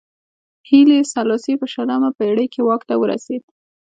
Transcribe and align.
هیلي 0.69 0.99
سلاسي 1.13 1.53
په 1.61 1.65
شلمه 1.73 2.09
پېړۍ 2.17 2.47
کې 2.53 2.61
واک 2.67 2.81
ته 2.89 2.95
ورسېد. 3.01 3.43